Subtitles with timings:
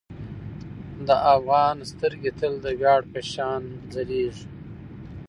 [1.07, 3.61] د افغان سترګې تل د ویاړ په شان
[3.93, 4.45] ځلیږي.